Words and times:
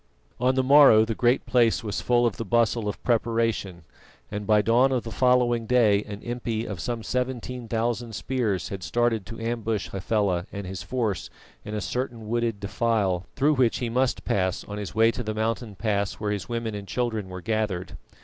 On 0.39 0.55
the 0.55 0.63
morrow 0.63 1.05
the 1.05 1.13
Great 1.13 1.45
Place 1.45 1.83
was 1.83 2.01
full 2.01 2.25
of 2.25 2.37
the 2.37 2.43
bustle 2.43 2.87
of 2.87 3.03
preparation, 3.03 3.83
and 4.31 4.47
by 4.47 4.63
dawn 4.63 4.91
of 4.91 5.03
the 5.03 5.11
following 5.11 5.67
day 5.67 6.01
an 6.05 6.21
impi 6.23 6.65
of 6.65 6.79
some 6.79 7.03
seventeen 7.03 7.67
thousand 7.67 8.15
spears 8.15 8.69
had 8.69 8.81
started 8.81 9.27
to 9.27 9.39
ambush 9.39 9.89
Hafela 9.89 10.47
and 10.51 10.65
his 10.65 10.81
force 10.81 11.29
in 11.63 11.75
a 11.75 11.81
certain 11.81 12.27
wooded 12.27 12.59
defile 12.59 13.27
through 13.35 13.53
which 13.53 13.77
he 13.77 13.89
must 13.89 14.25
pass 14.25 14.63
on 14.63 14.79
his 14.79 14.95
way 14.95 15.11
to 15.11 15.21
the 15.21 15.35
mountain 15.35 15.75
pass 15.75 16.13
where 16.13 16.31
his 16.31 16.49
women 16.49 16.73
and 16.73 16.87
children 16.87 17.29
were 17.29 17.41
gathered. 17.41 17.95